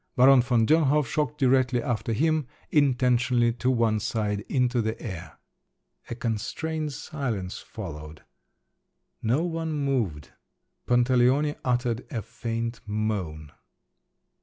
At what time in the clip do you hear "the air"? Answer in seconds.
4.81-5.37